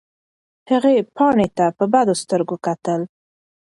هغې 0.71 0.95
پاڼې 1.15 1.47
ته 1.57 1.65
په 1.77 1.85
بدو 1.93 2.13
سترګو 2.23 2.55
کتل. 2.65 3.01